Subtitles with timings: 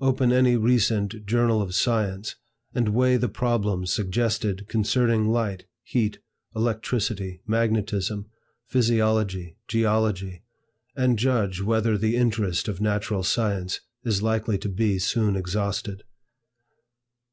[0.00, 2.34] Open any recent journal of science,
[2.74, 6.18] and weigh the problems suggested concerning Light, Heat,
[6.56, 8.26] Electricity, Magnetism,
[8.66, 10.42] Physiology, Geology,
[10.96, 16.02] and judge whether the interest of natural science is likely to be soon exhausted.